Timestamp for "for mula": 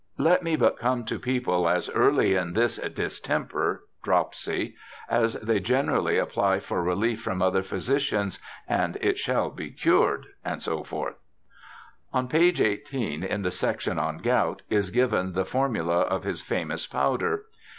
15.45-15.99